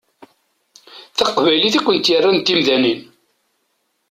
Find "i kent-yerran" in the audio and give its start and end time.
1.79-2.37